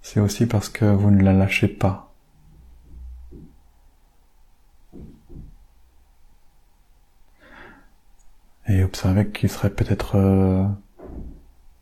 C'est 0.00 0.20
aussi 0.20 0.46
parce 0.46 0.70
que 0.70 0.86
vous 0.86 1.10
ne 1.10 1.22
la 1.22 1.34
lâchez 1.34 1.68
pas. 1.68 2.07
Et 8.68 8.84
observez 8.84 9.30
qu'il 9.30 9.48
serait 9.48 9.70
peut-être 9.70 10.16
euh, 10.16 10.66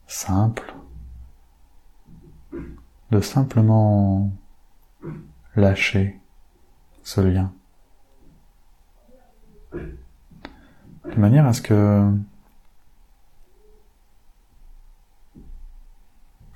simple 0.07 0.73
de 3.11 3.21
simplement 3.21 4.31
lâcher 5.57 6.21
ce 7.03 7.21
lien. 7.21 7.53
De 9.73 11.17
manière 11.17 11.47
à 11.47 11.53
ce 11.53 11.63
que 11.63 12.13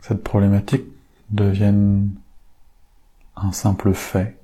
cette 0.00 0.22
problématique 0.22 0.86
devienne 1.30 2.14
un 3.36 3.52
simple 3.52 3.94
fait, 3.94 4.38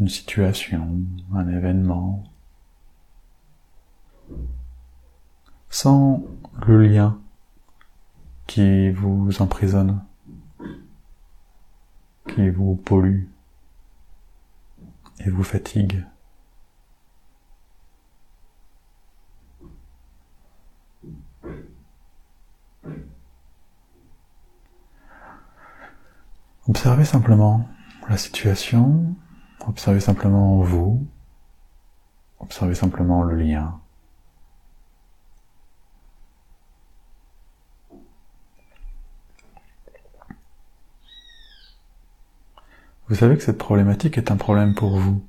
une 0.00 0.08
situation, 0.08 0.88
un 1.32 1.48
événement, 1.48 2.24
sans 5.70 6.22
le 6.66 6.86
lien 6.86 7.18
qui 8.46 8.90
vous 8.90 9.42
emprisonne, 9.42 10.04
qui 12.28 12.48
vous 12.50 12.76
pollue 12.76 13.24
et 15.20 15.30
vous 15.30 15.42
fatigue. 15.42 16.04
Observez 26.66 27.04
simplement 27.04 27.68
la 28.08 28.16
situation, 28.16 29.14
observez 29.66 30.00
simplement 30.00 30.62
vous, 30.62 31.06
observez 32.38 32.74
simplement 32.74 33.22
le 33.22 33.36
lien. 33.36 33.80
Vous 43.08 43.16
savez 43.16 43.36
que 43.36 43.42
cette 43.42 43.58
problématique 43.58 44.16
est 44.16 44.30
un 44.30 44.36
problème 44.36 44.74
pour 44.74 44.98
vous. 44.98 45.22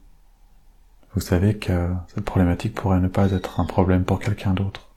Vous 1.14 1.20
savez 1.22 1.58
que 1.58 1.94
cette 2.08 2.24
problématique 2.24 2.74
pourrait 2.74 3.02
ne 3.02 3.10
pas 3.10 3.32
être 3.32 3.60
un 3.60 3.66
problème 3.66 4.06
pour 4.06 4.20
quelqu'un 4.20 4.54
d'autre. 4.54 4.90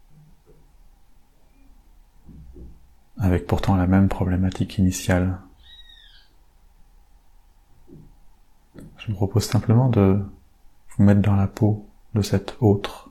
Avec 3.19 3.47
pourtant 3.47 3.75
la 3.75 3.88
même 3.88 4.09
problématique 4.09 4.79
initiale. 4.79 5.41
Je 8.99 9.09
vous 9.09 9.14
propose 9.14 9.45
simplement 9.45 9.88
de 9.88 10.25
vous 10.91 11.03
mettre 11.03 11.21
dans 11.21 11.35
la 11.35 11.49
peau 11.49 11.88
de 12.14 12.23
cet 12.23 12.57
autre. 12.61 13.11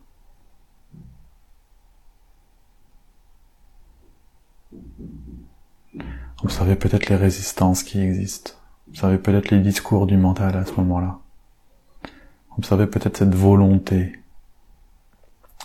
Observez 6.42 6.78
peut-être 6.78 7.10
les 7.10 7.16
résistances 7.16 7.84
qui 7.84 8.00
existent. 8.00 8.57
Observez 8.90 9.18
peut-être 9.18 9.52
les 9.52 9.60
discours 9.60 10.08
du 10.08 10.18
mental 10.18 10.56
à 10.56 10.66
ce 10.66 10.74
moment-là. 10.76 11.20
Observez 12.58 12.88
peut-être 12.88 13.18
cette 13.18 13.36
volonté 13.36 14.20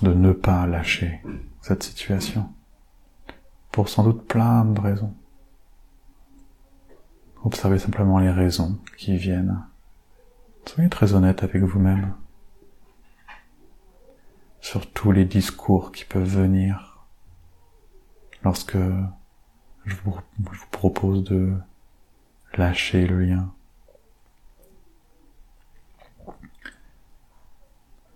de 0.02 0.12
ne 0.12 0.32
pas 0.32 0.66
lâcher 0.66 1.22
cette 1.60 1.82
situation. 1.82 2.48
Pour 3.70 3.88
sans 3.88 4.04
doute 4.04 4.26
plein 4.26 4.64
de 4.64 4.80
raisons. 4.80 5.14
Observez 7.44 7.78
simplement 7.78 8.18
les 8.18 8.30
raisons 8.30 8.78
qui 8.96 9.16
viennent. 9.16 9.64
Soyez 10.66 10.90
très 10.90 11.14
honnête 11.14 11.42
avec 11.42 11.62
vous-même 11.62 12.14
sur 14.60 14.90
tous 14.92 15.10
les 15.10 15.24
discours 15.24 15.90
qui 15.90 16.04
peuvent 16.04 16.22
venir 16.22 17.06
lorsque 18.44 18.78
je 19.84 19.96
vous, 20.04 20.16
propose 20.70 21.24
de 21.24 21.52
lâcher 22.56 23.06
le 23.06 23.24
lien. 23.24 23.52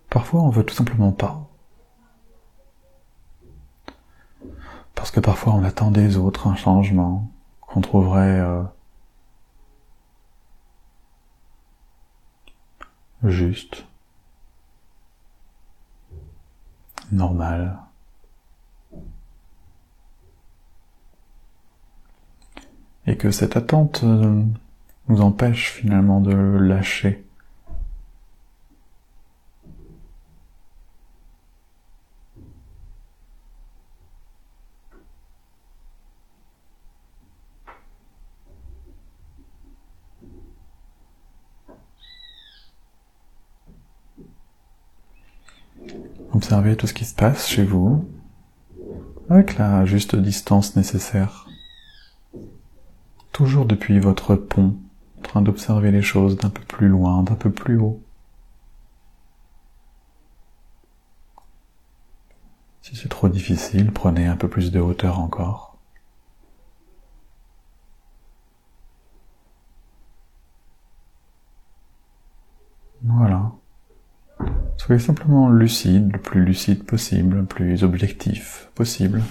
Parfois, 0.09 0.41
on 0.41 0.49
veut 0.49 0.65
tout 0.65 0.73
simplement 0.73 1.11
pas. 1.11 1.47
Parce 4.95 5.11
que 5.11 5.19
parfois, 5.19 5.53
on 5.53 5.63
attend 5.63 5.91
des 5.91 6.17
autres 6.17 6.47
un 6.47 6.55
changement 6.55 7.29
qu'on 7.61 7.81
trouverait 7.81 8.39
euh, 8.39 8.63
juste, 13.23 13.85
normal. 17.11 17.86
Et 23.07 23.15
que 23.15 23.31
cette 23.31 23.55
attente 23.55 24.01
euh, 24.03 24.43
nous 25.07 25.21
empêche 25.21 25.71
finalement 25.71 26.19
de 26.19 26.33
lâcher. 26.33 27.23
Observez 46.33 46.75
tout 46.75 46.85
ce 46.85 46.93
qui 46.93 47.05
se 47.05 47.15
passe 47.15 47.47
chez 47.47 47.63
vous 47.63 48.07
avec 49.29 49.57
la 49.57 49.85
juste 49.85 50.15
distance 50.15 50.75
nécessaire 50.75 51.46
toujours 53.37 53.67
depuis 53.67 53.99
votre 53.99 54.35
pont, 54.35 54.75
en 55.19 55.21
train 55.21 55.41
d'observer 55.43 55.91
les 55.91 56.01
choses 56.01 56.37
d'un 56.37 56.49
peu 56.49 56.63
plus 56.63 56.87
loin, 56.87 57.21
d'un 57.21 57.35
peu 57.35 57.51
plus 57.51 57.77
haut. 57.77 58.01
Si 62.81 62.95
c'est 62.95 63.09
trop 63.09 63.29
difficile, 63.29 63.91
prenez 63.91 64.25
un 64.25 64.37
peu 64.37 64.47
plus 64.47 64.71
de 64.71 64.79
hauteur 64.79 65.19
encore. 65.19 65.77
Voilà. 73.03 73.51
Soyez 74.77 74.99
simplement 74.99 75.49
lucide, 75.49 76.11
le 76.11 76.19
plus 76.19 76.43
lucide 76.43 76.83
possible, 76.83 77.35
le 77.37 77.45
plus 77.45 77.83
objectif 77.83 78.71
possible. 78.73 79.21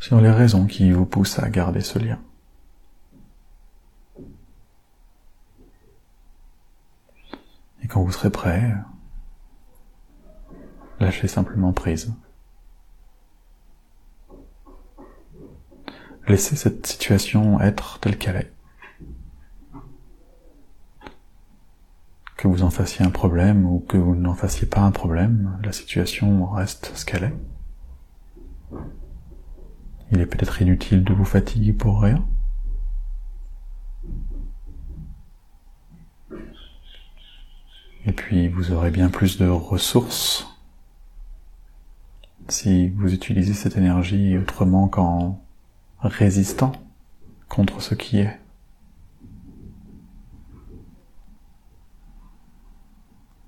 Sur 0.00 0.20
les 0.20 0.30
raisons 0.30 0.66
qui 0.66 0.90
vous 0.90 1.04
poussent 1.04 1.38
à 1.38 1.48
garder 1.50 1.82
ce 1.82 1.98
lien. 1.98 2.18
Et 7.82 7.86
quand 7.86 8.02
vous 8.02 8.10
serez 8.10 8.30
prêt, 8.30 8.74
lâchez 10.98 11.28
simplement 11.28 11.72
prise. 11.72 12.14
Laissez 16.26 16.56
cette 16.56 16.86
situation 16.86 17.60
être 17.60 17.98
telle 18.00 18.16
qu'elle 18.16 18.36
est. 18.36 18.52
Que 22.36 22.48
vous 22.48 22.62
en 22.62 22.70
fassiez 22.70 23.04
un 23.04 23.10
problème 23.10 23.66
ou 23.66 23.80
que 23.80 23.98
vous 23.98 24.14
n'en 24.14 24.34
fassiez 24.34 24.66
pas 24.66 24.80
un 24.80 24.92
problème, 24.92 25.58
la 25.62 25.72
situation 25.72 26.46
reste 26.46 26.92
ce 26.94 27.04
qu'elle 27.04 27.24
est. 27.24 27.36
Il 30.12 30.20
est 30.20 30.26
peut-être 30.26 30.60
inutile 30.60 31.04
de 31.04 31.12
vous 31.12 31.24
fatiguer 31.24 31.72
pour 31.72 32.00
rien. 32.02 32.24
Et 38.06 38.12
puis 38.12 38.48
vous 38.48 38.72
aurez 38.72 38.90
bien 38.90 39.08
plus 39.08 39.38
de 39.38 39.46
ressources 39.46 40.46
si 42.48 42.88
vous 42.88 43.14
utilisez 43.14 43.54
cette 43.54 43.76
énergie 43.76 44.36
autrement 44.36 44.88
qu'en 44.88 45.40
résistant 46.00 46.72
contre 47.48 47.80
ce 47.80 47.94
qui 47.94 48.18
est. 48.18 48.40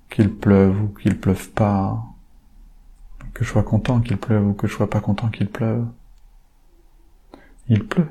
Qu'il 0.09 0.33
pleuve 0.33 0.81
ou 0.81 0.87
qu'il 0.89 1.19
pleuve 1.19 1.49
pas, 1.49 2.05
que 3.33 3.43
je 3.43 3.49
sois 3.49 3.63
content 3.63 3.99
qu'il 3.99 4.17
pleuve 4.17 4.47
ou 4.47 4.53
que 4.53 4.67
je 4.67 4.73
sois 4.73 4.89
pas 4.89 5.01
content 5.01 5.29
qu'il 5.29 5.49
pleuve 5.49 5.85
il 7.69 7.85
pleut. 7.87 8.07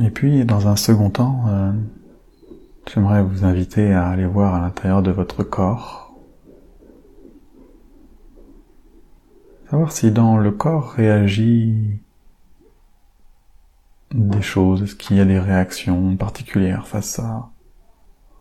Et 0.00 0.10
puis, 0.10 0.44
dans 0.44 0.68
un 0.68 0.76
second 0.76 1.10
temps, 1.10 1.44
euh, 1.48 1.72
j'aimerais 2.86 3.22
vous 3.22 3.44
inviter 3.44 3.92
à 3.92 4.08
aller 4.08 4.26
voir 4.26 4.54
à 4.54 4.60
l'intérieur 4.60 5.02
de 5.02 5.10
votre 5.10 5.42
corps 5.42 6.07
Savoir 9.70 9.92
si 9.92 10.10
dans 10.10 10.38
le 10.38 10.50
corps 10.50 10.92
réagit 10.92 12.00
des 14.12 14.40
choses, 14.40 14.82
est-ce 14.82 14.94
qu'il 14.94 15.16
y 15.16 15.20
a 15.20 15.26
des 15.26 15.38
réactions 15.38 16.16
particulières 16.16 16.86
face 16.88 17.18
à 17.18 17.50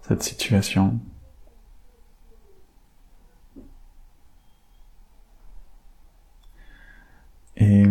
cette 0.04 0.24
situation? 0.24 1.00
Et 7.58 7.84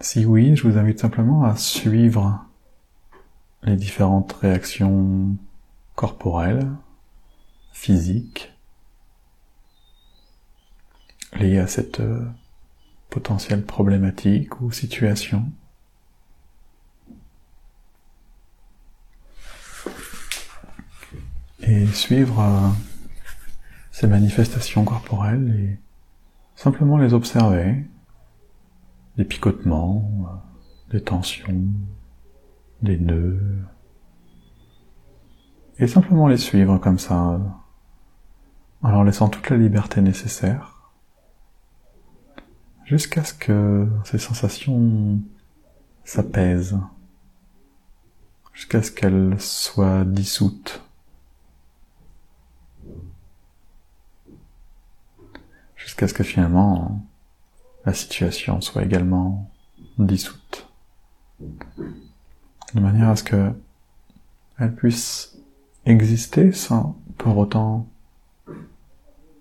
si 0.00 0.26
oui, 0.26 0.56
je 0.56 0.68
vous 0.68 0.76
invite 0.76 0.98
simplement 0.98 1.44
à 1.44 1.56
suivre 1.56 2.44
les 3.62 3.76
différentes 3.76 4.32
réactions 4.34 5.36
corporelles, 5.94 6.70
physiques, 7.72 8.53
liées 11.34 11.58
à 11.58 11.66
cette 11.66 12.00
euh, 12.00 12.24
potentielle 13.10 13.64
problématique 13.64 14.60
ou 14.60 14.72
situation. 14.72 15.50
Et 21.60 21.86
suivre 21.86 22.40
euh, 22.40 22.68
ces 23.90 24.06
manifestations 24.06 24.84
corporelles 24.84 25.54
et 25.58 25.78
simplement 26.56 26.98
les 26.98 27.14
observer. 27.14 27.84
Des 29.16 29.24
picotements, 29.24 30.42
des 30.90 31.00
tensions, 31.00 31.66
des 32.82 32.98
nœuds, 32.98 33.64
et 35.78 35.86
simplement 35.86 36.28
les 36.28 36.36
suivre 36.36 36.78
comme 36.78 36.98
ça, 36.98 37.40
en 38.82 38.90
leur 38.90 39.04
laissant 39.04 39.28
toute 39.28 39.50
la 39.50 39.56
liberté 39.56 40.00
nécessaire, 40.00 40.73
jusqu'à 42.84 43.24
ce 43.24 43.34
que 43.34 43.88
ces 44.04 44.18
sensations 44.18 45.20
s'apaisent, 46.04 46.78
jusqu'à 48.52 48.82
ce 48.82 48.90
qu'elles 48.90 49.40
soient 49.40 50.04
dissoutes. 50.04 50.82
Jusqu'à 55.76 56.08
ce 56.08 56.14
que 56.14 56.24
finalement 56.24 57.04
la 57.84 57.92
situation 57.92 58.60
soit 58.60 58.84
également 58.84 59.50
dissoute. 59.98 60.68
De 61.38 62.80
manière 62.80 63.10
à 63.10 63.16
ce 63.16 63.22
que 63.22 63.52
elle 64.58 64.74
puisse 64.74 65.36
exister 65.84 66.52
sans 66.52 66.96
pour 67.18 67.36
autant 67.36 67.86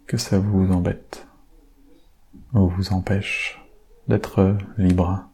que 0.06 0.18
ça 0.18 0.40
vous 0.40 0.72
embête 0.72 1.28
vous 2.54 2.94
empêche 2.94 3.60
d'être 4.08 4.58
libre. 4.78 5.28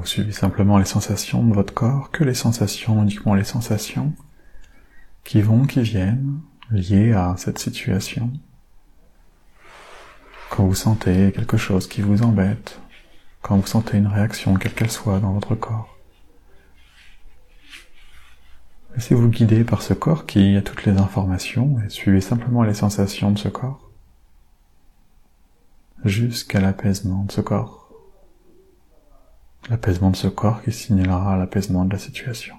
vous 0.00 0.06
suivez 0.06 0.32
simplement 0.32 0.78
les 0.78 0.86
sensations 0.86 1.44
de 1.44 1.54
votre 1.54 1.74
corps, 1.74 2.10
que 2.10 2.24
les 2.24 2.34
sensations, 2.34 3.02
uniquement 3.02 3.34
les 3.34 3.44
sensations 3.44 4.14
qui 5.24 5.42
vont, 5.42 5.66
qui 5.66 5.82
viennent, 5.82 6.40
liées 6.70 7.12
à 7.12 7.34
cette 7.36 7.58
situation. 7.58 8.30
Quand 10.50 10.66
vous 10.66 10.74
sentez 10.74 11.32
quelque 11.32 11.56
chose 11.56 11.88
qui 11.88 12.02
vous 12.02 12.22
embête, 12.22 12.80
quand 13.42 13.56
vous 13.56 13.66
sentez 13.66 13.98
une 13.98 14.06
réaction, 14.06 14.54
quelle 14.54 14.74
qu'elle 14.74 14.90
soit, 14.90 15.20
dans 15.20 15.32
votre 15.32 15.54
corps. 15.54 15.96
Laissez-vous 18.94 19.28
guider 19.28 19.64
par 19.64 19.82
ce 19.82 19.94
corps 19.94 20.26
qui 20.26 20.56
a 20.56 20.62
toutes 20.62 20.84
les 20.84 20.98
informations 20.98 21.80
et 21.80 21.88
suivez 21.88 22.20
simplement 22.20 22.64
les 22.64 22.74
sensations 22.74 23.30
de 23.30 23.38
ce 23.38 23.48
corps 23.48 23.90
jusqu'à 26.04 26.60
l'apaisement 26.60 27.24
de 27.24 27.32
ce 27.32 27.40
corps 27.40 27.80
l'apaisement 29.68 30.10
de 30.10 30.16
ce 30.16 30.28
corps 30.28 30.62
qui 30.62 30.72
signalera 30.72 31.36
l'apaisement 31.36 31.84
de 31.84 31.92
la 31.92 31.98
situation. 31.98 32.56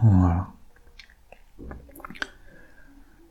Voilà. 0.00 0.46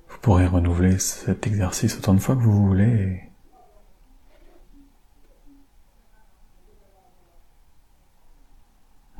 Vous 0.09 0.17
pourrez 0.21 0.47
renouveler 0.47 0.97
cet 1.27 1.45
exercice 1.45 1.97
autant 1.97 2.13
de 2.13 2.19
fois 2.19 2.37
que 2.37 2.41
vous 2.41 2.65
voulez. 2.65 3.21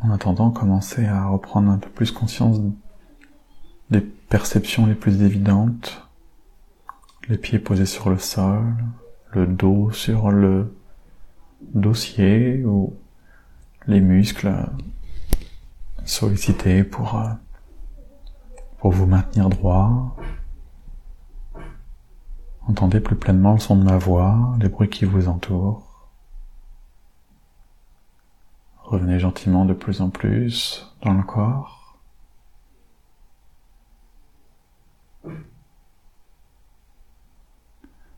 En 0.01 0.11
attendant, 0.11 0.51
commencez 0.51 1.05
à 1.05 1.25
reprendre 1.25 1.69
un 1.69 1.77
peu 1.77 1.89
plus 1.89 2.11
conscience 2.11 2.61
des 3.89 3.99
perceptions 3.99 4.85
les 4.85 4.95
plus 4.95 5.21
évidentes. 5.21 6.07
Les 7.27 7.37
pieds 7.37 7.59
posés 7.59 7.85
sur 7.85 8.09
le 8.09 8.19
sol, 8.19 8.73
le 9.33 9.45
dos 9.45 9.91
sur 9.91 10.31
le 10.31 10.73
dossier 11.59 12.63
ou 12.63 12.93
les 13.85 13.99
muscles 13.99 14.55
sollicités 16.05 16.85
pour, 16.85 17.19
euh, 17.19 17.33
pour 18.77 18.93
vous 18.93 19.07
maintenir 19.07 19.49
droit. 19.49 20.15
Entendez 22.67 22.99
plus 22.99 23.15
pleinement 23.15 23.53
le 23.53 23.59
son 23.59 23.77
de 23.77 23.83
ma 23.83 23.97
voix, 23.97 24.55
les 24.59 24.67
bruits 24.67 24.89
qui 24.89 25.05
vous 25.05 25.29
entourent. 25.29 26.09
Revenez 28.83 29.19
gentiment 29.19 29.63
de 29.65 29.73
plus 29.73 30.01
en 30.01 30.09
plus 30.09 30.93
dans 31.01 31.13
le 31.13 31.23
corps. 31.23 31.97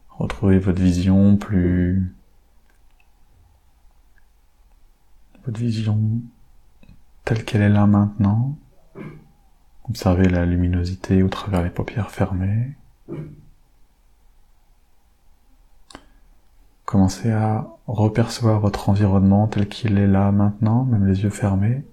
Retrouvez 0.09 0.57
votre 0.59 0.81
vision 0.81 1.37
plus... 1.37 2.15
Votre 5.45 5.59
vision 5.59 6.21
telle 7.23 7.45
qu'elle 7.45 7.61
est 7.61 7.69
là 7.69 7.85
maintenant. 7.85 8.57
Observez 9.87 10.27
la 10.27 10.45
luminosité 10.45 11.21
au 11.23 11.29
travers 11.29 11.63
les 11.63 11.69
paupières 11.69 12.11
fermées. 12.11 12.75
Commencez 16.89 17.31
à 17.31 17.67
repercevoir 17.85 18.59
votre 18.59 18.89
environnement 18.89 19.45
tel 19.45 19.69
qu'il 19.69 19.99
est 19.99 20.07
là 20.07 20.31
maintenant, 20.31 20.85
même 20.85 21.05
les 21.05 21.21
yeux 21.21 21.29
fermés. 21.29 21.83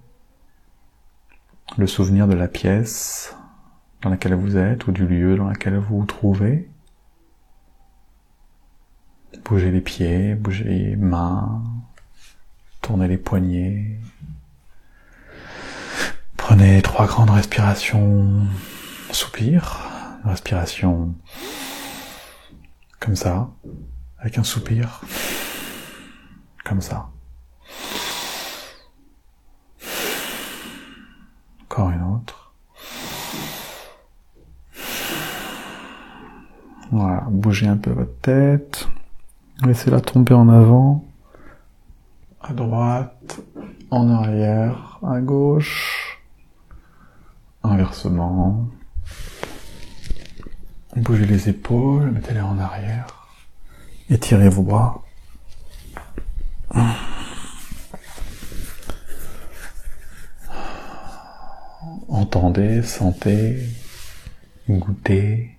Le 1.77 1.87
souvenir 1.87 2.27
de 2.27 2.33
la 2.33 2.49
pièce 2.49 3.37
dans 4.01 4.09
laquelle 4.09 4.33
vous 4.33 4.57
êtes 4.57 4.87
ou 4.87 4.93
du 4.93 5.07
lieu 5.07 5.37
dans 5.37 5.51
lequel 5.51 5.77
vous 5.77 5.99
vous 5.99 6.07
trouvez. 6.07 6.71
Bougez 9.45 9.71
les 9.71 9.83
pieds, 9.83 10.35
bougez 10.35 10.65
les 10.65 10.97
mains, 10.97 11.63
tournez 12.81 13.07
les 13.07 13.19
poignets. 13.19 14.01
Prenez 16.39 16.81
trois 16.81 17.07
grandes 17.07 17.33
respirations, 17.33 18.47
soupir, 19.11 19.91
respiration 20.25 21.15
comme 22.99 23.15
ça 23.15 23.51
avec 24.19 24.39
un 24.39 24.45
soupir, 24.45 25.01
comme 26.65 26.81
ça. 26.81 27.09
Encore 31.63 31.91
une 31.91 32.03
autre. 32.03 32.55
Voilà, 36.93 37.25
bougez 37.29 37.67
un 37.67 37.77
peu 37.77 37.91
votre 37.91 38.19
tête, 38.21 38.89
laissez-la 39.65 40.01
tomber 40.01 40.35
en 40.35 40.49
avant, 40.49 41.05
à 42.41 42.53
droite, 42.53 43.41
en 43.91 44.09
arrière, 44.09 45.01
à 45.03 45.21
gauche, 45.21 46.23
inversement. 47.65 48.69
Bougez 50.95 51.27
les 51.27 51.49
épaules, 51.49 52.11
mettez-les 52.13 52.41
en 52.41 52.59
arrière. 52.59 53.16
Étirez 54.09 54.49
vos 54.49 54.63
bras. 54.63 55.03
Entendez, 62.09 62.83
sentez, 62.83 63.69
goûtez. 64.69 65.59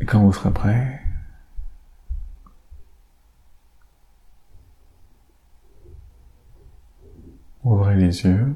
Et 0.00 0.04
quand 0.06 0.20
vous 0.20 0.32
serez 0.32 0.52
prêt, 0.52 1.02
ouvrez 7.64 7.96
les 7.96 8.22
yeux. 8.22 8.54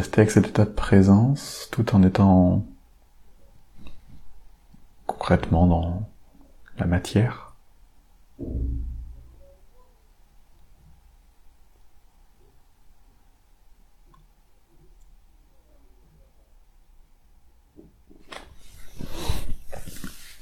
Rester 0.00 0.22
avec 0.22 0.30
cet 0.30 0.46
état 0.46 0.64
de 0.64 0.70
présence 0.70 1.68
tout 1.70 1.94
en 1.94 2.02
étant 2.02 2.64
concrètement 5.06 5.66
dans 5.66 6.08
la 6.78 6.86
matière. 6.86 7.54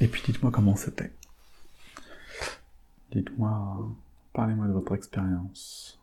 Et 0.01 0.07
puis 0.07 0.23
dites-moi 0.25 0.53
comment 0.53 0.77
c'était. 0.77 1.13
Dites-moi, 3.11 3.89
parlez-moi 4.33 4.69
de 4.69 4.73
votre 4.73 4.95
expérience. 4.95 5.98